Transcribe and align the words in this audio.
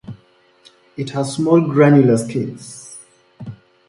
It 0.97 1.11
has 1.11 1.35
small 1.35 1.61
granular 1.61 2.17
scales. 2.17 2.97